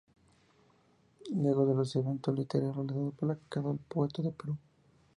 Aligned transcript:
Luego 1.31 1.69
en 1.69 1.77
los 1.77 1.95
eventos 1.95 2.33
literarios 2.35 2.75
realizados 2.75 3.13
por 3.13 3.29
la 3.29 3.37
Casa 3.47 3.67
del 3.67 3.77
Poeta 3.77 4.23
del 4.23 4.33
Perú. 4.33 4.57